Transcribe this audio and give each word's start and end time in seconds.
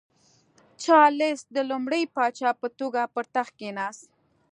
چارلېس 0.83 1.39
د 1.55 1.57
لومړي 1.69 2.03
پاچا 2.15 2.49
په 2.61 2.67
توګه 2.79 3.01
پر 3.13 3.25
تخت 3.35 3.53
کېناست. 3.59 4.09